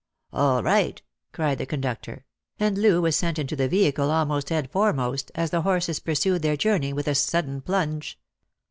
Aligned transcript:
"All 0.33 0.63
right!" 0.63 0.99
cried 1.31 1.59
the 1.59 1.67
conductor; 1.67 2.25
and 2.59 2.75
Loo 2.75 3.03
was 3.03 3.15
sent 3.15 3.37
into 3.37 3.55
the 3.55 3.67
vehicle 3.67 4.09
almost 4.09 4.49
head 4.49 4.71
foremost, 4.71 5.31
as 5.35 5.51
the 5.51 5.61
horses 5.61 5.99
pursued 5.99 6.41
their 6.41 6.57
journey 6.57 6.91
with 6.91 7.07
a 7.07 7.13
sudden 7.13 7.61
plunge. 7.61 8.17